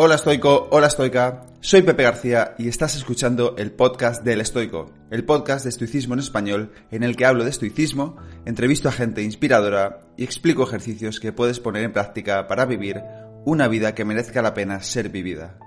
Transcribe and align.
Hola 0.00 0.14
estoico, 0.14 0.68
hola 0.70 0.86
estoica, 0.86 1.42
soy 1.60 1.82
Pepe 1.82 2.04
García 2.04 2.54
y 2.56 2.68
estás 2.68 2.94
escuchando 2.94 3.56
el 3.58 3.72
podcast 3.72 4.22
del 4.22 4.40
estoico, 4.40 4.92
el 5.10 5.24
podcast 5.24 5.64
de 5.64 5.70
estoicismo 5.70 6.14
en 6.14 6.20
español 6.20 6.72
en 6.92 7.02
el 7.02 7.16
que 7.16 7.26
hablo 7.26 7.42
de 7.42 7.50
estoicismo, 7.50 8.16
entrevisto 8.46 8.88
a 8.88 8.92
gente 8.92 9.24
inspiradora 9.24 10.02
y 10.16 10.22
explico 10.22 10.62
ejercicios 10.62 11.18
que 11.18 11.32
puedes 11.32 11.58
poner 11.58 11.82
en 11.82 11.92
práctica 11.92 12.46
para 12.46 12.64
vivir 12.64 13.02
una 13.44 13.66
vida 13.66 13.96
que 13.96 14.04
merezca 14.04 14.40
la 14.40 14.54
pena 14.54 14.80
ser 14.82 15.08
vivida. 15.08 15.58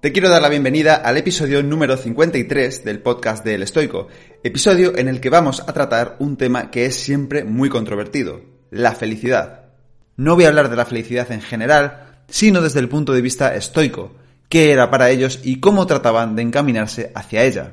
Te 0.00 0.10
quiero 0.10 0.30
dar 0.30 0.40
la 0.40 0.48
bienvenida 0.48 0.94
al 0.94 1.18
episodio 1.18 1.62
número 1.62 1.98
53 1.98 2.82
del 2.82 3.02
podcast 3.02 3.44
del 3.44 3.62
estoico, 3.62 4.08
episodio 4.42 4.96
en 4.96 5.08
el 5.08 5.20
que 5.20 5.28
vamos 5.28 5.60
a 5.60 5.74
tratar 5.74 6.16
un 6.18 6.38
tema 6.38 6.70
que 6.70 6.86
es 6.86 6.94
siempre 6.94 7.44
muy 7.44 7.68
controvertido, 7.68 8.40
la 8.70 8.92
felicidad. 8.92 9.63
No 10.16 10.34
voy 10.34 10.44
a 10.44 10.48
hablar 10.48 10.70
de 10.70 10.76
la 10.76 10.86
felicidad 10.86 11.30
en 11.32 11.40
general, 11.40 12.22
sino 12.28 12.60
desde 12.60 12.80
el 12.80 12.88
punto 12.88 13.12
de 13.12 13.20
vista 13.20 13.54
estoico, 13.54 14.14
qué 14.48 14.70
era 14.70 14.90
para 14.90 15.10
ellos 15.10 15.40
y 15.42 15.60
cómo 15.60 15.86
trataban 15.86 16.36
de 16.36 16.42
encaminarse 16.42 17.10
hacia 17.14 17.42
ella. 17.42 17.72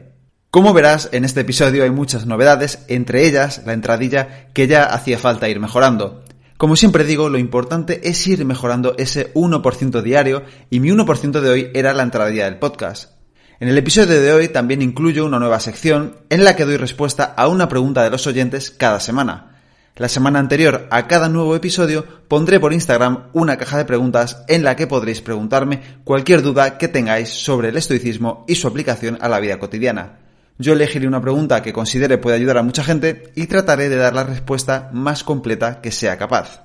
Como 0.50 0.73
verás, 0.73 1.09
en 1.12 1.23
este 1.23 1.41
episodio 1.41 1.84
hay 1.84 1.91
muchas 1.91 2.26
novedades, 2.26 2.84
entre 2.88 3.26
ellas 3.26 3.62
la 3.66 3.73
entradilla 3.73 4.48
que 4.54 4.67
ya 4.67 4.84
hacía 4.84 5.17
falta 5.17 5.48
ir 5.48 5.59
mejorando. 5.59 6.23
Como 6.58 6.76
siempre 6.76 7.05
digo, 7.05 7.30
lo 7.30 7.38
importante 7.38 8.09
es 8.09 8.27
ir 8.27 8.44
mejorando 8.44 8.95
ese 8.98 9.34
1% 9.34 10.02
diario 10.02 10.44
y 10.70 10.80
mi 10.80 10.89
1% 10.89 11.39
de 11.39 11.50
hoy 11.50 11.72
era 11.73 11.94
la 11.94 12.03
entradilla 12.03 12.45
del 12.45 12.59
podcast. 12.59 13.14
En 13.59 13.67
el 13.67 13.78
episodio 13.78 14.20
de 14.20 14.34
hoy 14.34 14.48
también 14.48 14.81
incluyo 14.81 15.26
una 15.26 15.39
nueva 15.39 15.59
sección 15.59 16.17
en 16.30 16.44
la 16.44 16.55
que 16.55 16.66
doy 16.66 16.78
respuesta 16.78 17.23
a 17.23 17.48
una 17.48 17.70
pregunta 17.70 18.03
de 18.03 18.09
los 18.09 18.26
oyentes 18.26 18.72
cada 18.72 19.00
semana. 19.00 19.50
La 19.98 20.08
semana 20.08 20.40
anterior 20.40 20.88
a 20.90 21.05
cada 21.08 21.27
nuevo 21.27 21.54
episodio 21.54 22.05
pondré 22.30 22.61
por 22.61 22.72
Instagram 22.72 23.28
una 23.34 23.58
caja 23.58 23.78
de 23.78 23.86
preguntas 23.86 24.44
en 24.48 24.64
la 24.64 24.78
que 24.78 24.88
podréis 24.88 25.20
preguntarme 25.20 25.81
cualquier 26.06 26.42
duda 26.42 26.78
que 26.78 26.88
tengáis 26.88 27.30
sobre 27.30 27.70
el 27.70 27.78
estoicismo 27.78 28.45
y 28.48 28.56
su 28.56 28.70
aplicación 28.70 29.17
a 29.20 29.28
la 29.28 29.42
vida 29.42 29.59
cotidiana. 29.59 30.20
Yo 30.58 30.73
elegiré 30.73 31.08
una 31.08 31.22
pregunta 31.22 31.61
que 31.61 31.73
considere 31.73 32.17
puede 32.17 32.38
ayudar 32.38 32.58
a 32.58 32.64
mucha 32.64 32.86
gente 32.86 33.33
y 33.36 33.48
trataré 33.48 33.89
de 33.89 33.98
dar 33.98 34.16
la 34.16 34.23
respuesta 34.23 34.89
más 34.94 35.25
completa 35.25 35.81
que 35.81 35.92
sea 35.92 36.17
capaz. 36.17 36.64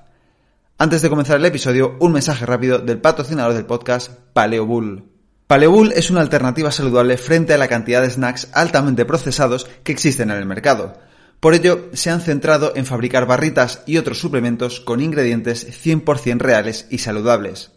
Antes 0.77 1.01
de 1.01 1.09
comenzar 1.09 1.37
el 1.37 1.45
episodio, 1.45 1.97
un 1.99 2.13
mensaje 2.13 2.45
rápido 2.45 2.79
del 2.79 3.01
patrocinador 3.01 3.55
del 3.55 3.65
podcast, 3.65 4.11
Paleobull. 4.31 5.03
Paleobull 5.47 5.91
es 5.91 6.09
una 6.09 6.21
alternativa 6.21 6.71
saludable 6.71 7.17
frente 7.17 7.53
a 7.53 7.57
la 7.57 7.67
cantidad 7.67 8.01
de 8.01 8.09
snacks 8.09 8.49
altamente 8.53 9.03
procesados 9.03 9.65
que 9.83 9.91
existen 9.91 10.31
en 10.31 10.37
el 10.37 10.45
mercado. 10.45 11.06
Por 11.39 11.53
ello, 11.53 11.89
se 11.93 12.09
han 12.09 12.21
centrado 12.21 12.73
en 12.75 12.85
fabricar 12.85 13.27
barritas 13.27 13.83
y 13.85 13.97
otros 13.97 14.19
suplementos 14.19 14.79
con 14.79 15.01
ingredientes 15.01 15.67
100% 15.85 16.39
reales 16.39 16.87
y 16.89 16.97
saludables. 16.97 17.71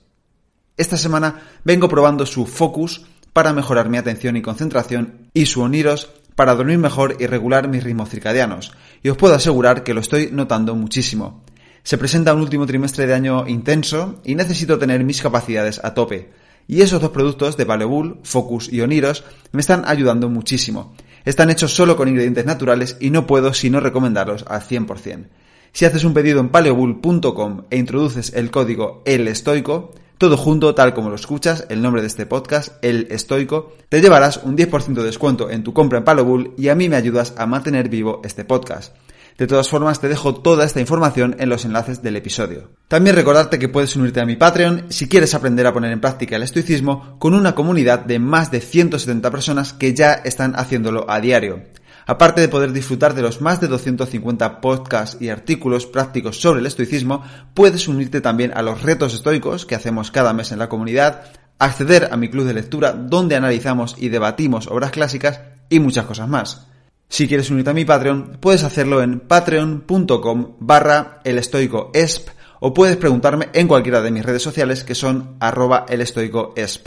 Esta 0.76 0.96
semana 0.96 1.42
vengo 1.62 1.88
probando 1.88 2.24
su 2.24 2.46
Focus 2.46 3.04
para 3.34 3.52
mejorar 3.52 3.90
mi 3.90 3.98
atención 3.98 4.36
y 4.36 4.42
concentración 4.42 5.28
y 5.34 5.46
su 5.46 5.60
Oniros 5.60 6.10
para 6.34 6.54
dormir 6.54 6.78
mejor 6.78 7.16
y 7.20 7.26
regular 7.26 7.68
mis 7.68 7.84
ritmos 7.84 8.08
circadianos, 8.08 8.72
y 9.02 9.10
os 9.10 9.18
puedo 9.18 9.34
asegurar 9.34 9.84
que 9.84 9.92
lo 9.92 10.00
estoy 10.00 10.30
notando 10.32 10.74
muchísimo. 10.74 11.44
Se 11.82 11.98
presenta 11.98 12.32
un 12.32 12.40
último 12.40 12.64
trimestre 12.64 13.06
de 13.06 13.12
año 13.12 13.46
intenso 13.46 14.20
y 14.24 14.34
necesito 14.34 14.78
tener 14.78 15.04
mis 15.04 15.20
capacidades 15.20 15.80
a 15.84 15.92
tope. 15.92 16.30
Y 16.66 16.80
esos 16.80 17.00
dos 17.00 17.10
productos 17.10 17.58
de 17.58 17.64
Bull, 17.64 18.20
Focus 18.22 18.72
y 18.72 18.80
Oniros 18.80 19.24
me 19.52 19.60
están 19.60 19.82
ayudando 19.86 20.30
muchísimo. 20.30 20.94
Están 21.24 21.50
hechos 21.50 21.74
solo 21.74 21.96
con 21.96 22.08
ingredientes 22.08 22.46
naturales 22.46 22.96
y 23.00 23.10
no 23.10 23.26
puedo 23.26 23.52
sino 23.54 23.80
recomendarlos 23.80 24.44
al 24.48 24.62
100%. 24.62 25.26
Si 25.72 25.84
haces 25.84 26.04
un 26.04 26.14
pedido 26.14 26.40
en 26.40 26.48
paleobull.com 26.48 27.62
e 27.70 27.76
introduces 27.76 28.32
el 28.34 28.50
código 28.50 29.02
El 29.04 29.28
Estoico, 29.28 29.92
todo 30.18 30.36
junto, 30.36 30.74
tal 30.74 30.92
como 30.92 31.08
lo 31.08 31.14
escuchas, 31.14 31.66
el 31.70 31.80
nombre 31.80 32.02
de 32.02 32.08
este 32.08 32.26
podcast, 32.26 32.72
El 32.82 33.06
Estoico, 33.10 33.72
te 33.88 34.00
llevarás 34.00 34.40
un 34.44 34.56
10% 34.56 34.94
de 34.94 35.02
descuento 35.02 35.48
en 35.48 35.62
tu 35.62 35.72
compra 35.72 35.98
en 35.98 36.04
Paleobull 36.04 36.52
y 36.58 36.68
a 36.68 36.74
mí 36.74 36.88
me 36.88 36.96
ayudas 36.96 37.34
a 37.38 37.46
mantener 37.46 37.88
vivo 37.88 38.20
este 38.24 38.44
podcast. 38.44 38.94
De 39.40 39.46
todas 39.46 39.70
formas, 39.70 40.02
te 40.02 40.08
dejo 40.08 40.34
toda 40.34 40.66
esta 40.66 40.80
información 40.80 41.34
en 41.38 41.48
los 41.48 41.64
enlaces 41.64 42.02
del 42.02 42.16
episodio. 42.16 42.72
También 42.88 43.16
recordarte 43.16 43.58
que 43.58 43.70
puedes 43.70 43.96
unirte 43.96 44.20
a 44.20 44.26
mi 44.26 44.36
Patreon 44.36 44.88
si 44.90 45.08
quieres 45.08 45.34
aprender 45.34 45.66
a 45.66 45.72
poner 45.72 45.92
en 45.92 46.00
práctica 46.02 46.36
el 46.36 46.42
estoicismo 46.42 47.18
con 47.18 47.32
una 47.32 47.54
comunidad 47.54 48.00
de 48.00 48.18
más 48.18 48.50
de 48.50 48.60
170 48.60 49.30
personas 49.30 49.72
que 49.72 49.94
ya 49.94 50.12
están 50.12 50.52
haciéndolo 50.56 51.10
a 51.10 51.22
diario. 51.22 51.62
Aparte 52.06 52.42
de 52.42 52.48
poder 52.50 52.72
disfrutar 52.72 53.14
de 53.14 53.22
los 53.22 53.40
más 53.40 53.62
de 53.62 53.68
250 53.68 54.60
podcasts 54.60 55.16
y 55.22 55.30
artículos 55.30 55.86
prácticos 55.86 56.38
sobre 56.38 56.60
el 56.60 56.66
estoicismo, 56.66 57.24
puedes 57.54 57.88
unirte 57.88 58.20
también 58.20 58.52
a 58.54 58.60
los 58.60 58.82
retos 58.82 59.14
estoicos 59.14 59.64
que 59.64 59.74
hacemos 59.74 60.10
cada 60.10 60.34
mes 60.34 60.52
en 60.52 60.58
la 60.58 60.68
comunidad, 60.68 61.22
acceder 61.58 62.10
a 62.12 62.18
mi 62.18 62.28
club 62.28 62.44
de 62.44 62.52
lectura 62.52 62.92
donde 62.92 63.36
analizamos 63.36 63.96
y 63.96 64.10
debatimos 64.10 64.66
obras 64.66 64.90
clásicas 64.90 65.40
y 65.70 65.80
muchas 65.80 66.04
cosas 66.04 66.28
más. 66.28 66.66
Si 67.10 67.26
quieres 67.26 67.50
unirte 67.50 67.70
a 67.70 67.74
mi 67.74 67.84
Patreon, 67.84 68.36
puedes 68.38 68.62
hacerlo 68.62 69.02
en 69.02 69.18
patreon.com 69.18 70.52
barra 70.60 71.20
elestoicoesp 71.24 72.28
o 72.60 72.72
puedes 72.72 72.96
preguntarme 72.96 73.48
en 73.52 73.66
cualquiera 73.66 74.00
de 74.00 74.12
mis 74.12 74.24
redes 74.24 74.42
sociales 74.42 74.84
que 74.84 74.94
son 74.94 75.36
arroba 75.40 75.86
elestoicoesp. 75.88 76.86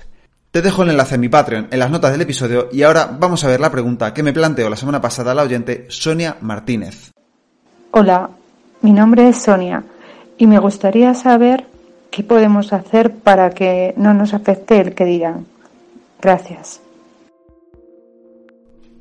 Te 0.50 0.62
dejo 0.62 0.84
el 0.84 0.92
enlace 0.92 1.16
a 1.16 1.18
mi 1.18 1.28
Patreon 1.28 1.68
en 1.70 1.78
las 1.78 1.92
notas 1.92 2.14
del 2.14 2.22
episodio 2.22 2.70
y 2.72 2.84
ahora 2.84 3.10
vamos 3.20 3.44
a 3.44 3.50
ver 3.50 3.60
la 3.60 3.70
pregunta 3.70 4.14
que 4.14 4.24
me 4.24 4.32
planteó 4.32 4.70
la 4.70 4.78
semana 4.78 5.02
pasada 5.02 5.36
la 5.36 5.44
oyente 5.44 5.88
Sonia 5.90 6.38
Martínez. 6.40 7.12
Hola, 7.92 8.30
mi 8.82 8.94
nombre 8.94 9.28
es 9.28 9.44
Sonia 9.44 9.84
y 10.38 10.48
me 10.48 10.58
gustaría 10.58 11.14
saber 11.16 11.68
qué 12.12 12.24
podemos 12.24 12.72
hacer 12.72 13.14
para 13.14 13.50
que 13.50 13.94
no 13.98 14.14
nos 14.14 14.34
afecte 14.34 14.80
el 14.80 14.96
que 14.96 15.04
dirán. 15.04 15.48
Gracias. 16.22 16.83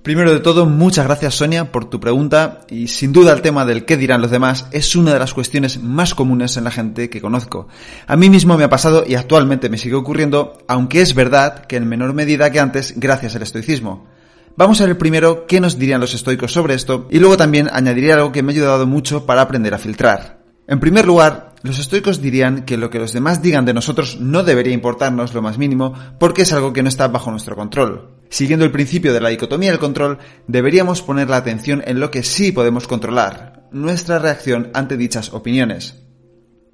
Primero 0.03 0.33
de 0.33 0.41
todo, 0.41 0.67
muchas 0.67 1.07
gracias 1.07 1.37
Sonia 1.37 1.71
por 1.71 1.85
tu 1.85 2.01
pregunta 2.01 2.63
y 2.69 2.89
sin 2.89 3.13
duda 3.13 3.33
el 3.33 3.41
tema 3.41 3.65
del 3.65 3.85
qué 3.85 3.97
dirán 3.97 4.21
los 4.21 4.33
demás 4.33 4.67
es 4.73 4.97
una 4.97 5.13
de 5.13 5.21
las 5.21 5.33
cuestiones 5.33 5.81
más 5.81 6.17
comunes 6.17 6.57
en 6.57 6.65
la 6.65 6.73
gente 6.73 7.09
que 7.09 7.21
conozco. 7.21 7.69
A 8.09 8.17
mí 8.17 8.29
mismo 8.29 8.59
me 8.59 8.65
ha 8.65 8.69
pasado 8.69 9.05
y 9.07 9.15
actualmente 9.15 9.69
me 9.69 9.79
sigue 9.79 9.95
ocurriendo, 9.95 10.59
aunque 10.67 11.03
es 11.03 11.15
verdad 11.15 11.67
que 11.67 11.77
en 11.77 11.89
menor 11.89 12.15
medida 12.15 12.51
que 12.51 12.59
antes 12.59 12.95
gracias 12.97 13.37
al 13.37 13.43
estoicismo. 13.43 14.09
Vamos 14.57 14.81
a 14.81 14.87
ver 14.87 14.99
primero 14.99 15.47
qué 15.47 15.61
nos 15.61 15.79
dirían 15.79 16.01
los 16.01 16.15
estoicos 16.15 16.53
sobre 16.53 16.75
esto 16.75 17.07
y 17.09 17.21
luego 17.21 17.37
también 17.37 17.71
añadiré 17.73 18.13
algo 18.13 18.33
que 18.33 18.43
me 18.43 18.51
ha 18.51 18.57
ayudado 18.57 18.89
mucho 18.89 19.25
para 19.25 19.43
aprender 19.43 19.73
a 19.73 19.79
filtrar. 19.79 20.43
En 20.67 20.81
primer 20.81 21.07
lugar, 21.07 21.52
los 21.63 21.79
estoicos 21.79 22.21
dirían 22.21 22.65
que 22.65 22.77
lo 22.77 22.91
que 22.91 22.99
los 22.99 23.13
demás 23.13 23.41
digan 23.41 23.65
de 23.65 23.75
nosotros 23.75 24.19
no 24.21 24.43
debería 24.43 24.73
importarnos 24.73 25.33
lo 25.33 25.43
más 25.43 25.59
mínimo 25.59 25.95
porque 26.19 26.43
es 26.43 26.53
algo 26.53 26.73
que 26.73 26.83
no 26.83 26.89
está 26.89 27.09
bajo 27.09 27.31
nuestro 27.31 27.55
control. 27.55 28.17
Siguiendo 28.31 28.65
el 28.65 28.73
principio 28.73 29.13
de 29.13 29.21
la 29.21 29.29
dicotomía 29.29 29.71
del 29.71 29.79
control, 29.79 30.19
deberíamos 30.49 31.03
poner 31.03 31.31
la 31.31 31.37
atención 31.37 31.83
en 31.87 32.01
lo 32.01 32.11
que 32.11 32.25
sí 32.25 32.51
podemos 32.51 32.89
controlar, 32.89 33.69
nuestra 33.71 34.19
reacción 34.19 34.71
ante 34.75 34.97
dichas 34.97 35.33
opiniones. 35.33 36.03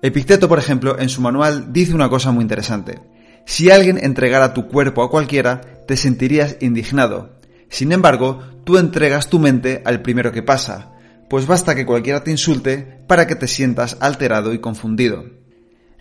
Epicteto, 0.00 0.48
por 0.48 0.58
ejemplo, 0.58 0.98
en 0.98 1.08
su 1.08 1.20
manual 1.20 1.72
dice 1.72 1.94
una 1.94 2.08
cosa 2.08 2.30
muy 2.30 2.42
interesante. 2.42 3.00
Si 3.44 3.70
alguien 3.70 3.98
entregara 4.02 4.54
tu 4.54 4.68
cuerpo 4.68 5.02
a 5.02 5.10
cualquiera, 5.10 5.60
te 5.86 5.96
sentirías 5.96 6.56
indignado. 6.60 7.40
Sin 7.68 7.92
embargo, 7.92 8.40
tú 8.64 8.78
entregas 8.78 9.28
tu 9.28 9.38
mente 9.38 9.82
al 9.84 10.00
primero 10.00 10.32
que 10.32 10.42
pasa, 10.42 10.92
pues 11.28 11.46
basta 11.46 11.74
que 11.74 11.86
cualquiera 11.86 12.24
te 12.24 12.30
insulte 12.30 13.02
para 13.06 13.26
que 13.26 13.36
te 13.36 13.46
sientas 13.46 13.96
alterado 14.00 14.52
y 14.52 14.60
confundido. 14.60 15.24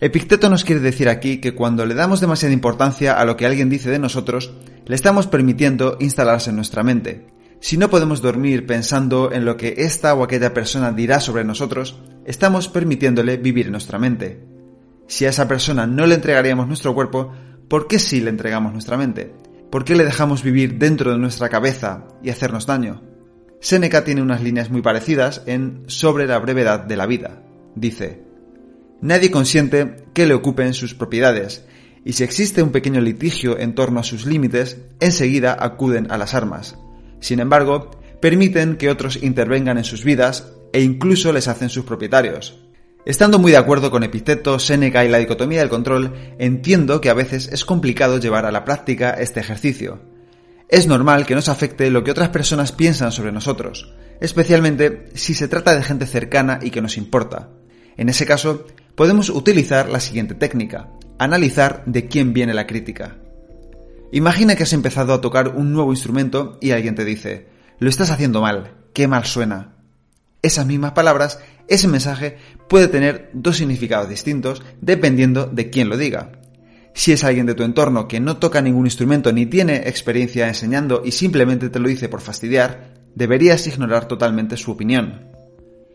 Epicteto 0.00 0.48
nos 0.48 0.64
quiere 0.64 0.80
decir 0.80 1.08
aquí 1.08 1.40
que 1.40 1.54
cuando 1.54 1.84
le 1.84 1.94
damos 1.94 2.20
demasiada 2.20 2.54
importancia 2.54 3.14
a 3.14 3.24
lo 3.24 3.36
que 3.36 3.46
alguien 3.46 3.68
dice 3.68 3.90
de 3.90 3.98
nosotros, 3.98 4.52
le 4.86 4.94
estamos 4.94 5.26
permitiendo 5.26 5.96
instalarse 6.00 6.50
en 6.50 6.56
nuestra 6.56 6.84
mente. 6.84 7.26
Si 7.60 7.76
no 7.76 7.90
podemos 7.90 8.22
dormir 8.22 8.64
pensando 8.64 9.32
en 9.32 9.44
lo 9.44 9.56
que 9.56 9.74
esta 9.78 10.14
o 10.14 10.22
aquella 10.22 10.54
persona 10.54 10.92
dirá 10.92 11.18
sobre 11.18 11.42
nosotros, 11.42 11.98
estamos 12.24 12.68
permitiéndole 12.68 13.36
vivir 13.38 13.66
en 13.66 13.72
nuestra 13.72 13.98
mente. 13.98 14.40
Si 15.08 15.26
a 15.26 15.30
esa 15.30 15.48
persona 15.48 15.86
no 15.86 16.06
le 16.06 16.14
entregaríamos 16.14 16.68
nuestro 16.68 16.94
cuerpo, 16.94 17.32
¿por 17.68 17.88
qué 17.88 17.98
sí 17.98 18.20
le 18.20 18.30
entregamos 18.30 18.72
nuestra 18.72 18.96
mente? 18.96 19.34
¿Por 19.70 19.84
qué 19.84 19.96
le 19.96 20.04
dejamos 20.04 20.44
vivir 20.44 20.78
dentro 20.78 21.10
de 21.10 21.18
nuestra 21.18 21.48
cabeza 21.48 22.06
y 22.22 22.30
hacernos 22.30 22.66
daño? 22.66 23.07
Seneca 23.60 24.04
tiene 24.04 24.22
unas 24.22 24.42
líneas 24.42 24.70
muy 24.70 24.82
parecidas 24.82 25.42
en 25.46 25.82
Sobre 25.86 26.26
la 26.26 26.38
brevedad 26.38 26.80
de 26.80 26.96
la 26.96 27.06
vida. 27.06 27.42
Dice, 27.74 28.22
Nadie 29.00 29.30
consiente 29.30 30.06
que 30.14 30.26
le 30.26 30.34
ocupen 30.34 30.74
sus 30.74 30.94
propiedades, 30.94 31.64
y 32.04 32.12
si 32.12 32.24
existe 32.24 32.62
un 32.62 32.70
pequeño 32.70 33.00
litigio 33.00 33.58
en 33.58 33.74
torno 33.74 34.00
a 34.00 34.04
sus 34.04 34.26
límites, 34.26 34.78
enseguida 35.00 35.56
acuden 35.58 36.10
a 36.10 36.18
las 36.18 36.34
armas. 36.34 36.76
Sin 37.20 37.40
embargo, 37.40 37.90
permiten 38.20 38.76
que 38.76 38.90
otros 38.90 39.22
intervengan 39.22 39.78
en 39.78 39.84
sus 39.84 40.04
vidas 40.04 40.52
e 40.72 40.80
incluso 40.80 41.32
les 41.32 41.48
hacen 41.48 41.68
sus 41.68 41.84
propietarios. 41.84 42.64
Estando 43.06 43.38
muy 43.38 43.52
de 43.52 43.58
acuerdo 43.58 43.90
con 43.90 44.02
Epicteto, 44.02 44.58
Séneca 44.58 45.04
y 45.04 45.08
la 45.08 45.18
dicotomía 45.18 45.60
del 45.60 45.68
control, 45.68 46.14
entiendo 46.38 47.00
que 47.00 47.10
a 47.10 47.14
veces 47.14 47.48
es 47.52 47.64
complicado 47.64 48.18
llevar 48.18 48.44
a 48.46 48.52
la 48.52 48.64
práctica 48.64 49.10
este 49.10 49.40
ejercicio. 49.40 50.00
Es 50.68 50.86
normal 50.86 51.24
que 51.24 51.34
nos 51.34 51.48
afecte 51.48 51.90
lo 51.90 52.04
que 52.04 52.10
otras 52.10 52.28
personas 52.28 52.72
piensan 52.72 53.10
sobre 53.10 53.32
nosotros, 53.32 53.94
especialmente 54.20 55.08
si 55.14 55.32
se 55.32 55.48
trata 55.48 55.74
de 55.74 55.82
gente 55.82 56.04
cercana 56.04 56.58
y 56.62 56.70
que 56.70 56.82
nos 56.82 56.98
importa. 56.98 57.48
En 57.96 58.10
ese 58.10 58.26
caso, 58.26 58.66
podemos 58.94 59.30
utilizar 59.30 59.88
la 59.88 59.98
siguiente 59.98 60.34
técnica, 60.34 60.90
analizar 61.18 61.82
de 61.86 62.06
quién 62.06 62.34
viene 62.34 62.52
la 62.52 62.66
crítica. 62.66 63.16
Imagina 64.12 64.56
que 64.56 64.64
has 64.64 64.72
empezado 64.74 65.14
a 65.14 65.20
tocar 65.22 65.48
un 65.56 65.72
nuevo 65.72 65.90
instrumento 65.90 66.58
y 66.60 66.72
alguien 66.72 66.94
te 66.94 67.04
dice, 67.06 67.46
lo 67.78 67.88
estás 67.88 68.10
haciendo 68.10 68.42
mal, 68.42 68.74
qué 68.92 69.08
mal 69.08 69.24
suena. 69.24 69.74
Esas 70.42 70.66
mismas 70.66 70.92
palabras, 70.92 71.40
ese 71.66 71.88
mensaje 71.88 72.36
puede 72.68 72.88
tener 72.88 73.30
dos 73.32 73.56
significados 73.56 74.08
distintos 74.08 74.62
dependiendo 74.80 75.46
de 75.46 75.70
quién 75.70 75.88
lo 75.88 75.96
diga. 75.96 76.37
Si 76.98 77.12
es 77.12 77.22
alguien 77.22 77.46
de 77.46 77.54
tu 77.54 77.62
entorno 77.62 78.08
que 78.08 78.18
no 78.18 78.38
toca 78.38 78.60
ningún 78.60 78.84
instrumento 78.84 79.32
ni 79.32 79.46
tiene 79.46 79.88
experiencia 79.88 80.48
enseñando 80.48 81.02
y 81.04 81.12
simplemente 81.12 81.68
te 81.68 81.78
lo 81.78 81.88
dice 81.88 82.08
por 82.08 82.20
fastidiar, 82.20 82.92
deberías 83.14 83.64
ignorar 83.68 84.08
totalmente 84.08 84.56
su 84.56 84.72
opinión. 84.72 85.28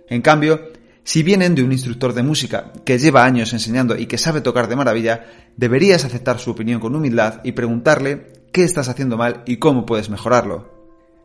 En 0.07 0.21
cambio, 0.21 0.71
si 1.03 1.21
vienen 1.21 1.55
de 1.55 1.63
un 1.63 1.73
instructor 1.73 2.13
de 2.13 2.23
música 2.23 2.71
que 2.85 2.99
lleva 2.99 3.25
años 3.25 3.51
enseñando 3.51 3.97
y 3.97 4.05
que 4.05 4.17
sabe 4.17 4.39
tocar 4.39 4.69
de 4.69 4.77
maravilla, 4.77 5.25
deberías 5.57 6.05
aceptar 6.05 6.39
su 6.39 6.51
opinión 6.51 6.79
con 6.79 6.95
humildad 6.95 7.41
y 7.43 7.51
preguntarle 7.51 8.31
qué 8.53 8.63
estás 8.63 8.87
haciendo 8.87 9.17
mal 9.17 9.43
y 9.45 9.57
cómo 9.57 9.85
puedes 9.85 10.09
mejorarlo. 10.09 10.71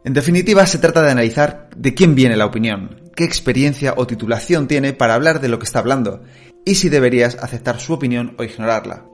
En 0.05 0.13
definitiva, 0.13 0.67
se 0.67 0.79
trata 0.79 1.03
de 1.03 1.13
analizar 1.13 1.71
de 1.77 1.95
quién 1.95 2.17
viene 2.17 2.37
la 2.37 2.47
opinión, 2.47 3.13
qué 3.15 3.23
experiencia 3.23 3.95
o 3.97 4.09
titulación 4.09 4.67
tiene 4.67 4.93
para 4.93 5.15
hablar 5.15 5.41
de 5.41 5.47
lo 5.47 5.61
que 5.61 5.67
está 5.67 5.79
hablando, 5.79 6.25
y 6.65 6.75
si 6.75 6.89
deberías 6.89 7.37
aceptar 7.37 7.79
su 7.79 7.93
opinión 7.93 8.35
o 8.39 8.43
ignorarla. 8.43 9.05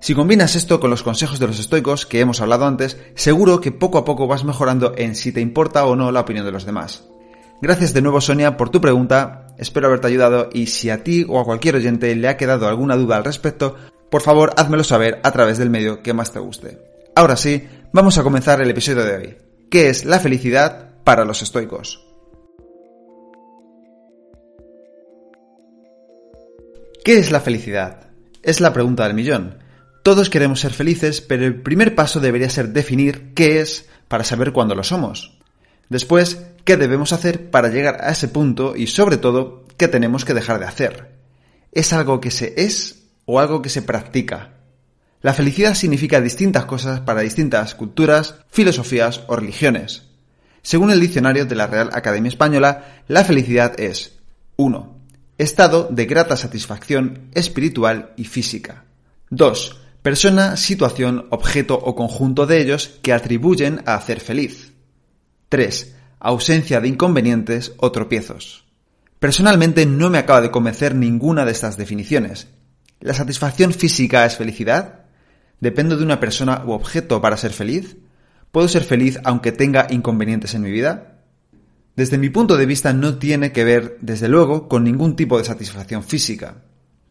Si 0.00 0.14
combinas 0.14 0.54
esto 0.54 0.78
con 0.78 0.90
los 0.90 1.02
consejos 1.02 1.38
de 1.38 1.48
los 1.48 1.58
estoicos 1.58 2.06
que 2.06 2.20
hemos 2.20 2.40
hablado 2.40 2.66
antes, 2.66 2.98
seguro 3.14 3.60
que 3.60 3.72
poco 3.72 3.98
a 3.98 4.04
poco 4.04 4.26
vas 4.26 4.44
mejorando 4.44 4.92
en 4.96 5.14
si 5.14 5.32
te 5.32 5.40
importa 5.40 5.84
o 5.86 5.96
no 5.96 6.12
la 6.12 6.20
opinión 6.20 6.46
de 6.46 6.52
los 6.52 6.64
demás. 6.64 7.04
Gracias 7.60 7.92
de 7.92 8.02
nuevo 8.02 8.20
Sonia 8.20 8.56
por 8.56 8.70
tu 8.70 8.80
pregunta, 8.80 9.48
espero 9.58 9.88
haberte 9.88 10.06
ayudado 10.06 10.48
y 10.52 10.66
si 10.66 10.90
a 10.90 11.02
ti 11.02 11.26
o 11.28 11.40
a 11.40 11.44
cualquier 11.44 11.74
oyente 11.74 12.14
le 12.14 12.28
ha 12.28 12.36
quedado 12.36 12.68
alguna 12.68 12.94
duda 12.96 13.16
al 13.16 13.24
respecto, 13.24 13.74
por 14.10 14.22
favor 14.22 14.54
házmelo 14.56 14.84
saber 14.84 15.20
a 15.24 15.32
través 15.32 15.58
del 15.58 15.68
medio 15.68 16.00
que 16.02 16.14
más 16.14 16.32
te 16.32 16.38
guste. 16.38 16.78
Ahora 17.16 17.36
sí, 17.36 17.66
vamos 17.92 18.16
a 18.16 18.22
comenzar 18.22 18.60
el 18.60 18.70
episodio 18.70 19.04
de 19.04 19.16
hoy. 19.16 19.36
¿Qué 19.68 19.88
es 19.88 20.04
la 20.04 20.20
felicidad 20.20 21.02
para 21.02 21.24
los 21.24 21.42
estoicos? 21.42 22.06
¿Qué 27.04 27.18
es 27.18 27.32
la 27.32 27.40
felicidad? 27.40 28.10
Es 28.42 28.60
la 28.60 28.72
pregunta 28.72 29.04
del 29.04 29.14
millón. 29.14 29.58
Todos 30.08 30.30
queremos 30.30 30.60
ser 30.60 30.72
felices, 30.72 31.20
pero 31.20 31.44
el 31.44 31.60
primer 31.60 31.94
paso 31.94 32.18
debería 32.18 32.48
ser 32.48 32.70
definir 32.70 33.34
qué 33.34 33.60
es 33.60 33.90
para 34.08 34.24
saber 34.24 34.54
cuándo 34.54 34.74
lo 34.74 34.82
somos. 34.82 35.36
Después, 35.90 36.46
qué 36.64 36.78
debemos 36.78 37.12
hacer 37.12 37.50
para 37.50 37.68
llegar 37.68 37.98
a 38.00 38.12
ese 38.12 38.28
punto 38.28 38.74
y 38.74 38.86
sobre 38.86 39.18
todo, 39.18 39.66
qué 39.76 39.86
tenemos 39.86 40.24
que 40.24 40.32
dejar 40.32 40.60
de 40.60 40.64
hacer. 40.64 41.14
¿Es 41.72 41.92
algo 41.92 42.22
que 42.22 42.30
se 42.30 42.54
es 42.56 43.02
o 43.26 43.38
algo 43.38 43.60
que 43.60 43.68
se 43.68 43.82
practica? 43.82 44.54
La 45.20 45.34
felicidad 45.34 45.74
significa 45.74 46.22
distintas 46.22 46.64
cosas 46.64 47.00
para 47.00 47.20
distintas 47.20 47.74
culturas, 47.74 48.36
filosofías 48.48 49.24
o 49.26 49.36
religiones. 49.36 50.04
Según 50.62 50.90
el 50.90 51.00
diccionario 51.00 51.44
de 51.44 51.54
la 51.54 51.66
Real 51.66 51.90
Academia 51.92 52.30
Española, 52.30 53.02
la 53.08 53.26
felicidad 53.26 53.78
es 53.78 54.12
1. 54.56 55.00
Estado 55.36 55.86
de 55.90 56.06
grata 56.06 56.38
satisfacción 56.38 57.28
espiritual 57.34 58.14
y 58.16 58.24
física. 58.24 58.86
2. 59.28 59.82
Persona, 60.02 60.56
situación, 60.56 61.26
objeto 61.30 61.74
o 61.74 61.94
conjunto 61.94 62.46
de 62.46 62.60
ellos 62.60 62.98
que 63.02 63.12
atribuyen 63.12 63.82
a 63.84 63.94
hacer 63.94 64.20
feliz. 64.20 64.72
3. 65.48 65.94
Ausencia 66.20 66.80
de 66.80 66.88
inconvenientes 66.88 67.72
o 67.78 67.90
tropiezos. 67.90 68.64
Personalmente 69.18 69.86
no 69.86 70.10
me 70.10 70.18
acaba 70.18 70.40
de 70.40 70.52
convencer 70.52 70.94
ninguna 70.94 71.44
de 71.44 71.50
estas 71.50 71.76
definiciones. 71.76 72.46
¿La 73.00 73.14
satisfacción 73.14 73.72
física 73.72 74.24
es 74.24 74.36
felicidad? 74.36 75.06
¿Dependo 75.60 75.96
de 75.96 76.04
una 76.04 76.20
persona 76.20 76.62
u 76.64 76.70
objeto 76.70 77.20
para 77.20 77.36
ser 77.36 77.52
feliz? 77.52 77.96
¿Puedo 78.52 78.68
ser 78.68 78.84
feliz 78.84 79.18
aunque 79.24 79.50
tenga 79.50 79.88
inconvenientes 79.90 80.54
en 80.54 80.62
mi 80.62 80.70
vida? 80.70 81.18
Desde 81.96 82.18
mi 82.18 82.30
punto 82.30 82.56
de 82.56 82.66
vista 82.66 82.92
no 82.92 83.18
tiene 83.18 83.50
que 83.50 83.64
ver, 83.64 83.98
desde 84.00 84.28
luego, 84.28 84.68
con 84.68 84.84
ningún 84.84 85.16
tipo 85.16 85.36
de 85.36 85.44
satisfacción 85.44 86.04
física. 86.04 86.62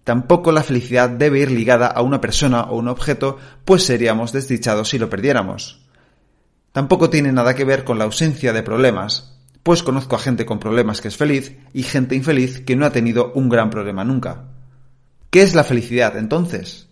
Tampoco 0.07 0.53
la 0.53 0.63
felicidad 0.63 1.09
debe 1.09 1.39
ir 1.39 1.51
ligada 1.51 1.87
a 1.87 2.01
una 2.01 2.21
persona 2.21 2.61
o 2.61 2.77
un 2.77 2.87
objeto, 2.87 3.39
pues 3.65 3.83
seríamos 3.83 4.31
desdichados 4.31 4.87
si 4.87 4.97
lo 4.97 5.09
perdiéramos. 5.09 5.85
Tampoco 6.71 7.09
tiene 7.09 7.33
nada 7.33 7.55
que 7.55 7.65
ver 7.65 7.83
con 7.83 7.97
la 7.97 8.05
ausencia 8.05 8.53
de 8.53 8.63
problemas, 8.63 9.37
pues 9.63 9.83
conozco 9.83 10.15
a 10.15 10.19
gente 10.19 10.45
con 10.45 10.61
problemas 10.61 11.01
que 11.01 11.09
es 11.09 11.17
feliz 11.17 11.57
y 11.73 11.83
gente 11.83 12.15
infeliz 12.15 12.61
que 12.61 12.77
no 12.77 12.85
ha 12.85 12.93
tenido 12.93 13.33
un 13.33 13.49
gran 13.49 13.69
problema 13.69 14.05
nunca. 14.05 14.45
¿Qué 15.29 15.41
es 15.41 15.55
la 15.55 15.65
felicidad 15.65 16.15
entonces? 16.15 16.87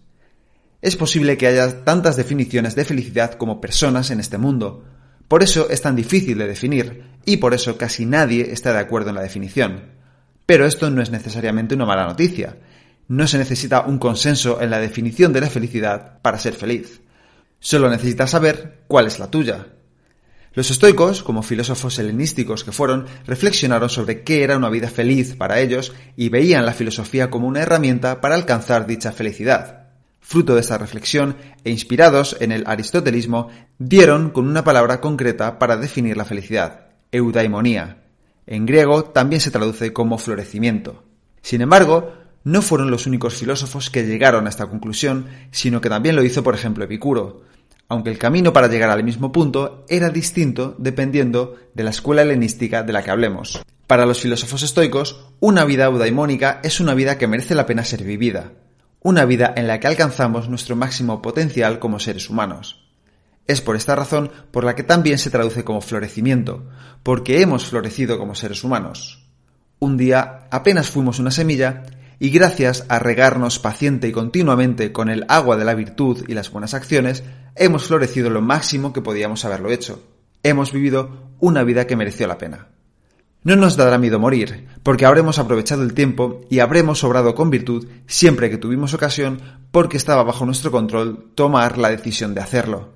Es 0.82 0.98
posible 0.98 1.38
que 1.38 1.48
haya 1.48 1.86
tantas 1.86 2.18
definiciones 2.18 2.76
de 2.76 2.84
felicidad 2.84 3.36
como 3.36 3.62
personas 3.62 4.12
en 4.12 4.20
este 4.20 4.38
mundo. 4.38 4.84
Por 5.30 5.42
eso 5.42 5.70
es 5.70 5.82
tan 5.82 5.96
difícil 5.96 6.38
de 6.38 6.48
definir 6.48 7.06
y 7.24 7.38
por 7.38 7.54
eso 7.54 7.78
casi 7.78 8.06
nadie 8.06 8.52
está 8.52 8.74
de 8.74 8.80
acuerdo 8.80 9.12
en 9.12 9.16
la 9.16 9.24
definición. 9.24 9.84
Pero 10.46 10.66
esto 10.66 10.90
no 10.90 11.02
es 11.02 11.12
necesariamente 11.12 11.76
una 11.76 11.86
mala 11.86 12.08
noticia. 12.08 12.58
No 13.08 13.28
se 13.28 13.38
necesita 13.38 13.82
un 13.82 14.00
consenso 14.00 14.62
en 14.62 14.70
la 14.70 14.80
definición 14.80 15.32
de 15.32 15.42
la 15.42 15.50
felicidad 15.50 16.20
para 16.22 16.40
ser 16.40 16.54
feliz. 16.54 17.02
Solo 17.60 17.90
necesitas 17.90 18.32
saber 18.32 18.84
cuál 18.88 19.08
es 19.08 19.20
la 19.20 19.30
tuya. 19.30 19.68
Los 20.54 20.72
estoicos, 20.72 21.22
como 21.22 21.44
filósofos 21.44 22.00
helenísticos 22.00 22.64
que 22.64 22.72
fueron, 22.72 23.08
reflexionaron 23.28 23.90
sobre 23.90 24.24
qué 24.24 24.44
era 24.44 24.56
una 24.56 24.70
vida 24.70 24.90
feliz 24.90 25.36
para 25.36 25.60
ellos 25.60 25.94
y 26.16 26.30
veían 26.30 26.66
la 26.66 26.74
filosofía 26.74 27.30
como 27.30 27.48
una 27.48 27.62
herramienta 27.62 28.22
para 28.22 28.36
alcanzar 28.36 28.88
dicha 28.88 29.12
felicidad. 29.12 29.90
Fruto 30.22 30.56
de 30.56 30.62
esta 30.62 30.78
reflexión 30.78 31.36
e 31.64 31.72
inspirados 31.72 32.38
en 32.40 32.52
el 32.52 32.64
aristotelismo, 32.66 33.50
dieron 33.78 34.32
con 34.32 34.48
una 34.48 34.64
palabra 34.64 35.02
concreta 35.02 35.60
para 35.60 35.78
definir 35.78 36.18
la 36.18 36.26
felicidad, 36.26 36.88
eudaimonía. 37.12 37.98
En 38.48 38.66
griego 38.66 39.04
también 39.04 39.42
se 39.42 39.52
traduce 39.52 39.92
como 39.92 40.18
florecimiento. 40.18 41.04
Sin 41.42 41.62
embargo, 41.62 42.14
no 42.46 42.62
fueron 42.62 42.90
los 42.90 43.06
únicos 43.06 43.36
filósofos 43.36 43.90
que 43.90 44.06
llegaron 44.06 44.46
a 44.46 44.50
esta 44.50 44.68
conclusión, 44.68 45.28
sino 45.52 45.82
que 45.82 45.90
también 45.90 46.16
lo 46.16 46.24
hizo, 46.24 46.44
por 46.44 46.56
ejemplo, 46.56 46.86
Epicuro 46.86 47.44
aunque 47.88 48.10
el 48.10 48.18
camino 48.18 48.52
para 48.52 48.68
llegar 48.68 48.90
al 48.90 49.04
mismo 49.04 49.32
punto 49.32 49.86
era 49.88 50.10
distinto 50.10 50.76
dependiendo 50.78 51.56
de 51.74 51.84
la 51.84 51.92
escuela 51.92 52.24
helenística 52.24 52.84
de 52.84 52.94
la 52.94 53.04
que 53.04 53.12
hablemos. 53.12 53.62
Para 53.88 54.06
los 54.06 54.20
filósofos 54.20 54.64
estoicos, 54.64 55.28
una 55.40 55.66
vida 55.66 55.86
eudaimónica 55.86 56.60
es 56.64 56.80
una 56.80 56.96
vida 56.96 57.18
que 57.18 57.28
merece 57.28 57.54
la 57.54 57.68
pena 57.68 57.86
ser 57.86 58.04
vivida, 58.04 58.54
una 59.02 59.26
vida 59.26 59.54
en 59.56 59.68
la 59.68 59.80
que 59.80 59.88
alcanzamos 59.88 60.50
nuestro 60.50 60.76
máximo 60.76 61.22
potencial 61.22 61.78
como 61.78 62.00
seres 62.00 62.30
humanos. 62.30 62.84
Es 63.48 63.62
por 63.62 63.76
esta 63.76 63.96
razón 63.96 64.32
por 64.50 64.64
la 64.64 64.74
que 64.74 64.82
también 64.82 65.20
se 65.20 65.30
traduce 65.30 65.64
como 65.64 65.82
florecimiento, 65.82 66.68
porque 67.04 67.42
hemos 67.42 67.68
florecido 67.68 68.18
como 68.18 68.34
seres 68.34 68.64
humanos. 68.64 69.24
Un 69.78 69.98
día 69.98 70.48
apenas 70.50 70.90
fuimos 70.90 71.20
una 71.20 71.30
semilla 71.30 71.84
y 72.20 72.30
gracias 72.30 72.86
a 72.90 73.00
regarnos 73.00 73.60
paciente 73.60 74.08
y 74.08 74.12
continuamente 74.12 74.92
con 74.92 75.10
el 75.10 75.26
agua 75.28 75.58
de 75.58 75.66
la 75.66 75.74
virtud 75.74 76.24
y 76.28 76.34
las 76.34 76.52
buenas 76.52 76.74
acciones, 76.74 77.24
hemos 77.56 77.88
florecido 77.88 78.30
lo 78.30 78.42
máximo 78.42 78.94
que 78.94 79.02
podíamos 79.02 79.46
haberlo 79.46 79.72
hecho. 79.72 80.02
Hemos 80.44 80.72
vivido 80.72 81.32
una 81.40 81.64
vida 81.64 81.88
que 81.88 81.96
mereció 81.96 82.28
la 82.28 82.38
pena. 82.38 82.68
No 83.44 83.56
nos 83.56 83.78
dará 83.78 83.98
miedo 83.98 84.20
morir, 84.20 84.68
porque 84.82 85.06
habremos 85.06 85.38
aprovechado 85.38 85.84
el 85.84 85.94
tiempo 85.94 86.42
y 86.50 86.60
habremos 86.60 87.00
sobrado 87.00 87.36
con 87.36 87.52
virtud 87.52 87.88
siempre 88.08 88.50
que 88.50 88.58
tuvimos 88.58 88.94
ocasión, 88.94 89.40
porque 89.72 89.98
estaba 89.98 90.24
bajo 90.24 90.46
nuestro 90.46 90.72
control 90.72 91.32
tomar 91.36 91.78
la 91.78 91.90
decisión 91.90 92.34
de 92.34 92.42
hacerlo. 92.42 92.94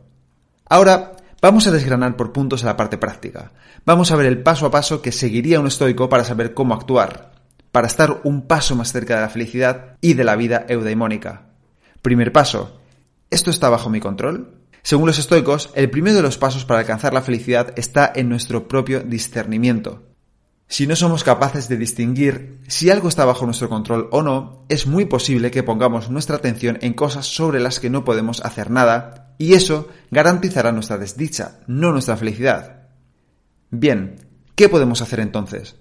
Ahora 0.65 1.17
vamos 1.41 1.67
a 1.67 1.71
desgranar 1.71 2.15
por 2.15 2.31
puntos 2.31 2.63
a 2.63 2.67
la 2.67 2.77
parte 2.77 2.97
práctica. 2.97 3.51
Vamos 3.85 4.11
a 4.11 4.15
ver 4.15 4.25
el 4.25 4.41
paso 4.41 4.65
a 4.65 4.71
paso 4.71 5.01
que 5.01 5.11
seguiría 5.11 5.59
un 5.59 5.67
estoico 5.67 6.09
para 6.09 6.23
saber 6.23 6.53
cómo 6.53 6.73
actuar 6.73 7.38
para 7.71 7.87
estar 7.87 8.21
un 8.23 8.47
paso 8.47 8.75
más 8.75 8.91
cerca 8.91 9.15
de 9.15 9.21
la 9.21 9.29
felicidad 9.29 9.97
y 10.01 10.13
de 10.13 10.23
la 10.23 10.35
vida 10.35 10.65
eudaimónica. 10.67 11.49
Primer 12.01 12.31
paso, 12.31 12.79
¿esto 13.29 13.51
está 13.51 13.69
bajo 13.69 13.89
mi 13.89 13.99
control? 13.99 14.55
Según 14.81 15.07
los 15.07 15.19
estoicos, 15.19 15.71
el 15.75 15.89
primero 15.89 16.15
de 16.15 16.21
los 16.21 16.37
pasos 16.37 16.65
para 16.65 16.79
alcanzar 16.79 17.13
la 17.13 17.21
felicidad 17.21 17.73
está 17.75 18.11
en 18.15 18.29
nuestro 18.29 18.67
propio 18.67 19.01
discernimiento. 19.01 20.03
Si 20.67 20.85
no 20.85 20.95
somos 20.95 21.23
capaces 21.23 21.67
de 21.67 21.77
distinguir 21.77 22.61
si 22.67 22.91
algo 22.91 23.09
está 23.09 23.25
bajo 23.25 23.45
nuestro 23.45 23.69
control 23.69 24.07
o 24.11 24.21
no, 24.21 24.65
es 24.69 24.85
muy 24.85 25.05
posible 25.05 25.49
que 25.49 25.63
pongamos 25.63 26.11
nuestra 26.11 26.35
atención 26.35 26.77
en 26.81 26.93
cosas 26.93 27.25
sobre 27.25 27.59
las 27.59 27.79
que 27.79 27.89
no 27.89 28.05
podemos 28.05 28.41
hacer 28.45 28.69
nada, 28.69 29.33
y 29.39 29.55
eso 29.55 29.87
garantizará 30.11 30.71
nuestra 30.71 30.99
desdicha, 30.99 31.59
no 31.65 31.91
nuestra 31.91 32.17
felicidad. 32.17 32.87
Bien, 33.71 34.27
¿qué 34.55 34.69
podemos 34.69 35.01
hacer 35.01 35.21
entonces? 35.21 35.75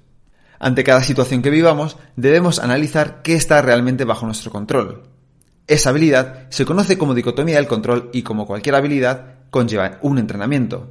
Ante 0.59 0.85
cada 0.85 1.03
situación 1.03 1.43
que 1.43 1.51
vivamos, 1.51 1.97
debemos 2.17 2.59
analizar 2.59 3.23
qué 3.23 3.35
está 3.35 3.63
realmente 3.63 4.05
bajo 4.05 4.27
nuestro 4.27 4.51
control. 4.51 5.05
Esa 5.67 5.91
habilidad 5.91 6.47
se 6.51 6.65
conoce 6.65 6.99
como 6.99 7.15
dicotomía 7.15 7.57
del 7.57 7.67
control 7.67 8.11
y 8.13 8.23
como 8.23 8.47
cualquier 8.47 8.75
habilidad 8.75 9.37
conlleva 9.51 9.99
un 10.03 10.19
entrenamiento. 10.19 10.91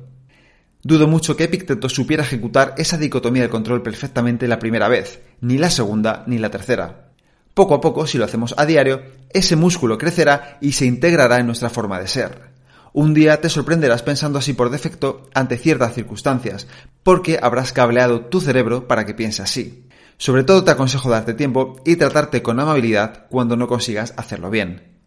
Dudo 0.84 1.08
mucho 1.08 1.36
que 1.36 1.46
Epicteto 1.46 1.90
supiera 1.90 2.24
ejecutar 2.24 2.76
esa 2.78 2.98
dicotomía 2.98 3.42
del 3.42 3.52
control 3.52 3.82
perfectamente 3.82 4.48
la 4.48 4.60
primera 4.60 4.88
vez, 4.88 5.20
ni 5.42 5.58
la 5.58 5.70
segunda 5.70 6.24
ni 6.28 6.38
la 6.38 6.50
tercera. 6.50 7.10
Poco 7.54 7.74
a 7.74 7.82
poco, 7.82 8.06
si 8.06 8.20
lo 8.20 8.26
hacemos 8.26 8.54
a 8.56 8.66
diario, 8.66 9.02
ese 9.32 9.56
músculo 9.56 9.98
crecerá 9.98 10.60
y 10.62 10.74
se 10.74 10.86
integrará 10.86 11.40
en 11.40 11.48
nuestra 11.48 11.70
forma 11.70 12.00
de 12.00 12.08
ser. 12.08 12.57
Un 13.00 13.14
día 13.14 13.40
te 13.42 13.48
sorprenderás 13.48 14.02
pensando 14.02 14.40
así 14.40 14.54
por 14.54 14.72
defecto 14.72 15.30
ante 15.36 15.60
ciertas 15.60 15.94
circunstancias, 15.94 16.66
porque 17.04 17.38
habrás 17.40 17.72
cableado 17.72 18.22
tu 18.22 18.42
cerebro 18.42 18.88
para 18.88 19.06
que 19.06 19.14
piense 19.14 19.44
así. 19.44 19.86
Sobre 20.18 20.44
todo 20.44 20.64
te 20.64 20.72
aconsejo 20.72 21.08
darte 21.08 21.36
tiempo 21.36 21.80
y 21.86 21.98
tratarte 21.98 22.42
con 22.42 22.60
amabilidad 22.60 23.28
cuando 23.30 23.56
no 23.56 23.68
consigas 23.68 24.16
hacerlo 24.18 24.50
bien. 24.50 24.98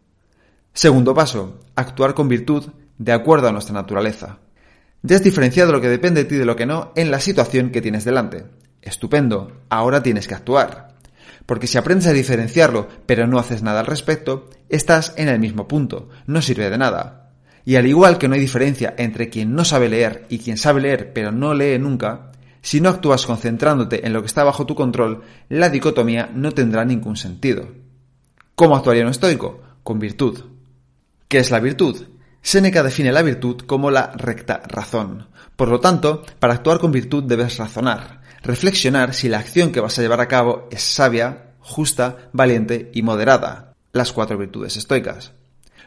Segundo 0.72 1.14
paso, 1.14 1.58
actuar 1.74 2.14
con 2.14 2.28
virtud 2.28 2.68
de 2.96 3.10
acuerdo 3.10 3.48
a 3.48 3.52
nuestra 3.52 3.74
naturaleza. 3.74 4.38
Ya 5.02 5.16
has 5.16 5.24
diferenciado 5.24 5.72
lo 5.72 5.80
que 5.80 5.88
depende 5.88 6.22
de 6.22 6.28
ti 6.28 6.36
de 6.36 6.44
lo 6.44 6.54
que 6.54 6.66
no 6.66 6.92
en 6.94 7.10
la 7.10 7.18
situación 7.18 7.70
que 7.70 7.82
tienes 7.82 8.04
delante. 8.04 8.44
Estupendo, 8.82 9.62
ahora 9.68 10.00
tienes 10.00 10.28
que 10.28 10.36
actuar 10.36 10.90
porque 11.50 11.66
si 11.66 11.78
aprendes 11.78 12.06
a 12.06 12.12
diferenciarlo 12.12 12.86
pero 13.06 13.26
no 13.26 13.40
haces 13.40 13.64
nada 13.64 13.80
al 13.80 13.86
respecto, 13.86 14.48
estás 14.68 15.14
en 15.16 15.28
el 15.28 15.40
mismo 15.40 15.66
punto, 15.66 16.08
no 16.26 16.42
sirve 16.42 16.70
de 16.70 16.78
nada. 16.78 17.19
Y 17.64 17.76
al 17.76 17.86
igual 17.86 18.18
que 18.18 18.28
no 18.28 18.34
hay 18.34 18.40
diferencia 18.40 18.94
entre 18.96 19.28
quien 19.28 19.54
no 19.54 19.64
sabe 19.64 19.88
leer 19.88 20.26
y 20.28 20.38
quien 20.38 20.56
sabe 20.56 20.80
leer 20.80 21.12
pero 21.12 21.30
no 21.32 21.54
lee 21.54 21.78
nunca, 21.78 22.32
si 22.62 22.80
no 22.80 22.90
actúas 22.90 23.26
concentrándote 23.26 24.06
en 24.06 24.12
lo 24.12 24.20
que 24.20 24.26
está 24.26 24.44
bajo 24.44 24.66
tu 24.66 24.74
control, 24.74 25.22
la 25.48 25.70
dicotomía 25.70 26.30
no 26.34 26.52
tendrá 26.52 26.84
ningún 26.84 27.16
sentido. 27.16 27.68
¿Cómo 28.54 28.76
actuaría 28.76 29.04
un 29.04 29.10
estoico? 29.10 29.62
Con 29.82 29.98
virtud. 29.98 30.38
¿Qué 31.28 31.38
es 31.38 31.50
la 31.50 31.60
virtud? 31.60 32.06
Séneca 32.42 32.82
define 32.82 33.12
la 33.12 33.22
virtud 33.22 33.62
como 33.66 33.90
la 33.90 34.12
recta 34.12 34.62
razón. 34.66 35.28
Por 35.56 35.68
lo 35.68 35.80
tanto, 35.80 36.22
para 36.38 36.54
actuar 36.54 36.78
con 36.78 36.92
virtud 36.92 37.24
debes 37.24 37.58
razonar, 37.58 38.22
reflexionar 38.42 39.14
si 39.14 39.28
la 39.28 39.38
acción 39.38 39.72
que 39.72 39.80
vas 39.80 39.98
a 39.98 40.02
llevar 40.02 40.20
a 40.20 40.28
cabo 40.28 40.68
es 40.70 40.82
sabia, 40.82 41.52
justa, 41.60 42.30
valiente 42.32 42.90
y 42.94 43.02
moderada, 43.02 43.74
las 43.92 44.12
cuatro 44.12 44.38
virtudes 44.38 44.76
estoicas. 44.76 45.32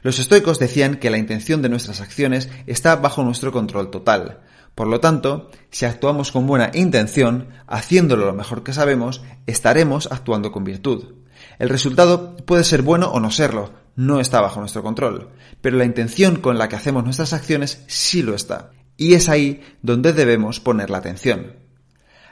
Los 0.04 0.20
estoicos 0.20 0.60
decían 0.60 0.98
que 0.98 1.10
la 1.10 1.18
intención 1.18 1.62
de 1.62 1.70
nuestras 1.70 2.02
acciones 2.02 2.50
está 2.68 2.98
bajo 2.98 3.24
nuestro 3.24 3.54
control 3.54 3.90
total. 3.90 4.42
Por 4.76 4.88
lo 4.88 5.00
tanto, 5.00 5.50
si 5.72 5.86
actuamos 5.86 6.32
con 6.32 6.46
buena 6.46 6.72
intención, 6.74 7.48
haciéndolo 7.68 8.26
lo 8.26 8.34
mejor 8.34 8.64
que 8.64 8.74
sabemos, 8.74 9.24
estaremos 9.48 10.10
actuando 10.12 10.52
con 10.52 10.66
virtud. 10.66 11.16
El 11.58 11.70
resultado 11.70 12.36
puede 12.36 12.66
ser 12.66 12.82
bueno 12.82 13.12
o 13.12 13.20
no 13.20 13.32
serlo, 13.32 13.72
no 13.96 14.20
está 14.20 14.42
bajo 14.42 14.60
nuestro 14.60 14.84
control, 14.84 15.30
pero 15.62 15.78
la 15.78 15.86
intención 15.86 16.38
con 16.38 16.58
la 16.58 16.68
que 16.68 16.76
hacemos 16.76 17.06
nuestras 17.06 17.32
acciones 17.32 17.84
sí 17.88 18.24
lo 18.24 18.36
está. 18.36 18.72
Y 18.98 19.14
es 19.14 19.30
ahí 19.30 19.62
donde 19.82 20.12
debemos 20.12 20.60
poner 20.60 20.90
la 20.90 20.98
atención. 20.98 21.63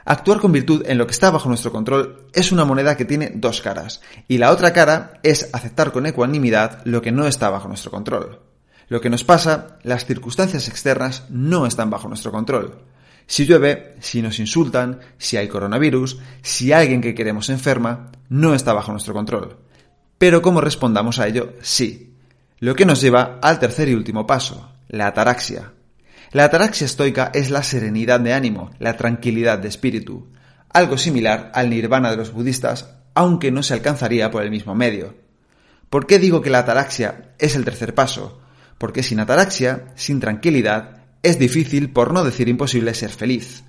Actuar 0.04 0.40
con 0.40 0.52
virtud 0.52 0.82
en 0.86 0.98
lo 0.98 1.06
que 1.06 1.12
está 1.12 1.30
bajo 1.30 1.48
nuestro 1.48 1.70
control 1.70 2.26
es 2.32 2.50
una 2.50 2.64
moneda 2.64 2.96
que 2.96 3.04
tiene 3.04 3.32
dos 3.34 3.60
caras, 3.60 4.00
y 4.26 4.38
la 4.38 4.50
otra 4.50 4.72
cara 4.72 5.20
es 5.22 5.50
aceptar 5.52 5.92
con 5.92 6.06
ecuanimidad 6.06 6.82
lo 6.84 7.02
que 7.02 7.12
no 7.12 7.26
está 7.26 7.50
bajo 7.50 7.68
nuestro 7.68 7.90
control. 7.90 8.40
Lo 8.88 9.00
que 9.00 9.10
nos 9.10 9.24
pasa, 9.24 9.78
las 9.84 10.04
circunstancias 10.04 10.68
externas 10.68 11.24
no 11.30 11.66
están 11.66 11.88
bajo 11.88 12.08
nuestro 12.08 12.32
control. 12.32 12.78
Si 13.26 13.46
llueve, 13.46 13.94
si 14.00 14.20
nos 14.20 14.38
insultan, 14.40 15.00
si 15.16 15.36
hay 15.36 15.48
coronavirus, 15.48 16.18
si 16.42 16.72
alguien 16.72 17.00
que 17.00 17.14
queremos 17.14 17.48
enferma, 17.48 18.10
no 18.28 18.54
está 18.54 18.72
bajo 18.72 18.92
nuestro 18.92 19.14
control. 19.14 19.56
Pero 20.18 20.42
cómo 20.42 20.60
respondamos 20.60 21.18
a 21.18 21.28
ello, 21.28 21.54
sí. 21.62 22.16
Lo 22.58 22.74
que 22.74 22.84
nos 22.84 23.00
lleva 23.00 23.38
al 23.40 23.58
tercer 23.58 23.88
y 23.88 23.94
último 23.94 24.26
paso, 24.26 24.72
la 24.88 25.06
ataraxia, 25.06 25.72
la 26.32 26.44
ataraxia 26.44 26.86
estoica 26.86 27.30
es 27.34 27.50
la 27.50 27.62
serenidad 27.62 28.18
de 28.18 28.32
ánimo, 28.32 28.70
la 28.78 28.96
tranquilidad 28.96 29.58
de 29.58 29.68
espíritu, 29.68 30.28
algo 30.70 30.96
similar 30.96 31.52
al 31.54 31.68
nirvana 31.68 32.10
de 32.10 32.16
los 32.16 32.32
budistas, 32.32 32.94
aunque 33.14 33.50
no 33.50 33.62
se 33.62 33.74
alcanzaría 33.74 34.30
por 34.30 34.42
el 34.42 34.50
mismo 34.50 34.74
medio. 34.74 35.14
¿Por 35.90 36.06
qué 36.06 36.18
digo 36.18 36.40
que 36.40 36.48
la 36.48 36.60
ataraxia 36.60 37.34
es 37.38 37.54
el 37.54 37.66
tercer 37.66 37.94
paso? 37.94 38.40
Porque 38.78 39.02
sin 39.02 39.20
ataraxia, 39.20 39.92
sin 39.94 40.20
tranquilidad, 40.20 41.02
es 41.22 41.38
difícil, 41.38 41.92
por 41.92 42.14
no 42.14 42.24
decir 42.24 42.48
imposible, 42.48 42.94
ser 42.94 43.10
feliz. 43.10 43.64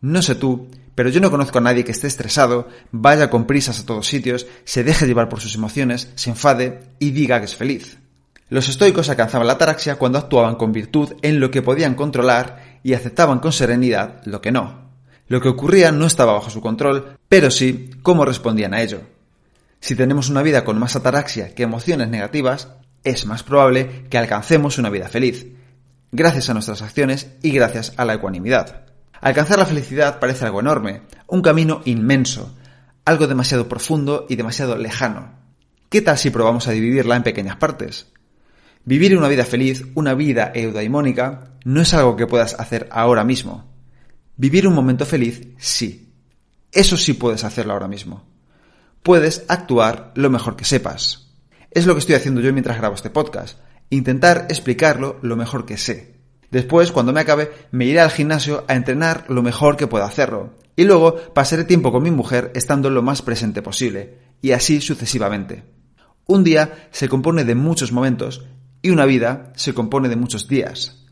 No 0.00 0.22
sé 0.22 0.34
tú, 0.34 0.70
pero 0.94 1.10
yo 1.10 1.20
no 1.20 1.30
conozco 1.30 1.58
a 1.58 1.60
nadie 1.60 1.84
que 1.84 1.92
esté 1.92 2.06
estresado, 2.06 2.68
vaya 2.90 3.28
con 3.28 3.46
prisas 3.46 3.80
a 3.80 3.86
todos 3.86 4.08
sitios, 4.08 4.46
se 4.64 4.82
deje 4.82 5.06
llevar 5.06 5.28
por 5.28 5.40
sus 5.40 5.54
emociones, 5.56 6.10
se 6.14 6.30
enfade 6.30 6.80
y 6.98 7.10
diga 7.10 7.38
que 7.38 7.44
es 7.44 7.54
feliz. 7.54 7.98
Los 8.50 8.68
estoicos 8.68 9.10
alcanzaban 9.10 9.46
la 9.46 9.54
ataraxia 9.54 9.96
cuando 9.96 10.18
actuaban 10.18 10.56
con 10.56 10.72
virtud 10.72 11.14
en 11.20 11.38
lo 11.38 11.50
que 11.50 11.60
podían 11.60 11.94
controlar 11.94 12.78
y 12.82 12.94
aceptaban 12.94 13.40
con 13.40 13.52
serenidad 13.52 14.22
lo 14.24 14.40
que 14.40 14.52
no. 14.52 14.88
Lo 15.26 15.42
que 15.42 15.48
ocurría 15.48 15.92
no 15.92 16.06
estaba 16.06 16.32
bajo 16.32 16.48
su 16.48 16.62
control, 16.62 17.18
pero 17.28 17.50
sí 17.50 17.90
cómo 18.02 18.24
respondían 18.24 18.72
a 18.72 18.80
ello. 18.80 19.02
Si 19.80 19.94
tenemos 19.94 20.30
una 20.30 20.42
vida 20.42 20.64
con 20.64 20.78
más 20.78 20.96
ataraxia 20.96 21.54
que 21.54 21.62
emociones 21.62 22.08
negativas, 22.08 22.68
es 23.04 23.26
más 23.26 23.42
probable 23.42 24.06
que 24.08 24.16
alcancemos 24.16 24.78
una 24.78 24.88
vida 24.88 25.08
feliz, 25.08 25.46
gracias 26.10 26.48
a 26.48 26.54
nuestras 26.54 26.80
acciones 26.80 27.28
y 27.42 27.50
gracias 27.50 27.92
a 27.98 28.06
la 28.06 28.14
ecuanimidad. 28.14 28.86
Alcanzar 29.20 29.58
la 29.58 29.66
felicidad 29.66 30.18
parece 30.20 30.46
algo 30.46 30.60
enorme, 30.60 31.02
un 31.26 31.42
camino 31.42 31.82
inmenso, 31.84 32.56
algo 33.04 33.26
demasiado 33.26 33.68
profundo 33.68 34.26
y 34.28 34.36
demasiado 34.36 34.76
lejano. 34.76 35.32
¿Qué 35.90 36.00
tal 36.00 36.16
si 36.16 36.30
probamos 36.30 36.66
a 36.68 36.72
dividirla 36.72 37.16
en 37.16 37.22
pequeñas 37.22 37.56
partes? 37.56 38.06
Vivir 38.84 39.16
una 39.16 39.28
vida 39.28 39.44
feliz, 39.44 39.84
una 39.94 40.14
vida 40.14 40.52
eudaimónica, 40.54 41.58
no 41.64 41.80
es 41.82 41.92
algo 41.94 42.16
que 42.16 42.26
puedas 42.26 42.54
hacer 42.54 42.88
ahora 42.90 43.24
mismo. 43.24 43.64
Vivir 44.36 44.66
un 44.66 44.74
momento 44.74 45.04
feliz, 45.04 45.48
sí. 45.58 46.12
Eso 46.72 46.96
sí 46.96 47.14
puedes 47.14 47.44
hacerlo 47.44 47.72
ahora 47.72 47.88
mismo. 47.88 48.24
Puedes 49.02 49.44
actuar 49.48 50.12
lo 50.14 50.30
mejor 50.30 50.56
que 50.56 50.64
sepas. 50.64 51.28
Es 51.70 51.86
lo 51.86 51.94
que 51.94 52.00
estoy 52.00 52.14
haciendo 52.14 52.40
yo 52.40 52.52
mientras 52.52 52.78
grabo 52.78 52.94
este 52.94 53.10
podcast. 53.10 53.58
Intentar 53.90 54.46
explicarlo 54.48 55.18
lo 55.22 55.36
mejor 55.36 55.66
que 55.66 55.76
sé. 55.76 56.18
Después, 56.50 56.92
cuando 56.92 57.12
me 57.12 57.20
acabe, 57.20 57.50
me 57.72 57.84
iré 57.84 58.00
al 58.00 58.10
gimnasio 58.10 58.64
a 58.68 58.74
entrenar 58.74 59.24
lo 59.28 59.42
mejor 59.42 59.76
que 59.76 59.86
pueda 59.86 60.06
hacerlo. 60.06 60.54
Y 60.76 60.84
luego 60.84 61.16
pasaré 61.34 61.64
tiempo 61.64 61.92
con 61.92 62.02
mi 62.02 62.10
mujer 62.10 62.52
estando 62.54 62.88
lo 62.90 63.02
más 63.02 63.22
presente 63.22 63.60
posible. 63.60 64.18
Y 64.40 64.52
así 64.52 64.80
sucesivamente. 64.80 65.64
Un 66.26 66.44
día 66.44 66.88
se 66.90 67.08
compone 67.08 67.44
de 67.44 67.54
muchos 67.54 67.92
momentos 67.92 68.44
y 68.82 68.90
una 68.90 69.06
vida 69.06 69.52
se 69.56 69.74
compone 69.74 70.08
de 70.08 70.16
muchos 70.16 70.48
días. 70.48 71.04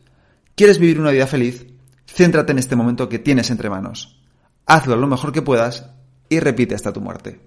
¿Quieres 0.55 0.79
vivir 0.79 0.99
una 0.99 1.11
vida 1.11 1.27
feliz? 1.27 1.67
Céntrate 2.05 2.51
en 2.51 2.59
este 2.59 2.75
momento 2.75 3.09
que 3.09 3.19
tienes 3.19 3.49
entre 3.51 3.69
manos. 3.69 4.21
Hazlo 4.65 4.95
lo 4.95 5.07
mejor 5.07 5.31
que 5.31 5.41
puedas 5.41 5.91
y 6.29 6.39
repite 6.39 6.75
hasta 6.75 6.93
tu 6.93 7.01
muerte. 7.01 7.39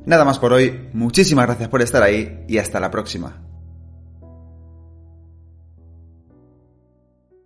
Nada 0.05 0.27
más 0.27 0.39
por 0.39 0.53
hoy, 0.53 0.91
muchísimas 0.93 1.47
gracias 1.47 1.71
por 1.71 1.81
estar 1.81 2.03
ahí 2.03 2.45
y 2.49 2.59
hasta 2.59 2.81
la 2.81 2.91
próxima. 2.91 3.46